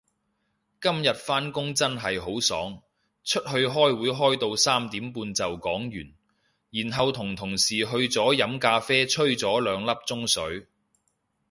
[0.81, 2.81] 今日返工真係好爽，
[3.23, 6.13] 出去開會開到三點半就講完，
[6.71, 10.65] 然後同同事去咗飲咖啡吹咗兩粒鐘水